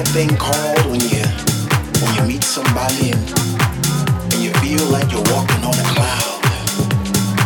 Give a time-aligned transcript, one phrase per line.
[0.00, 1.20] that thing called when you
[2.00, 3.20] when you meet somebody and,
[4.32, 6.40] and you feel like you're walking on a cloud?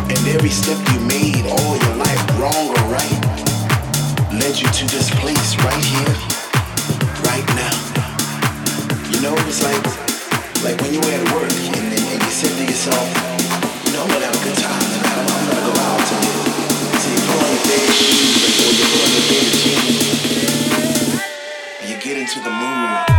[0.06, 3.20] And every step you made all your life, wrong or right,
[4.39, 6.14] led you to this place right here,
[7.26, 7.74] right now.
[9.10, 9.82] You know, it's like
[10.62, 13.02] like when you were at work and, and, and you said to yourself,
[13.82, 15.26] you know, I'm gonna have a good time tonight.
[15.26, 19.10] I'm, gonna go out and see, put on your favorite shoes or you put on
[19.10, 20.14] your favorite jeans
[22.35, 23.14] to the moon.